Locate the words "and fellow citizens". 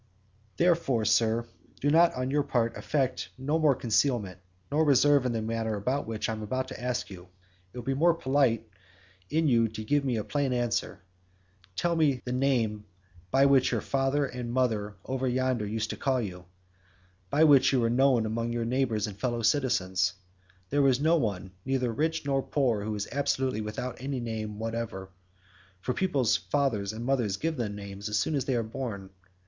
19.05-20.13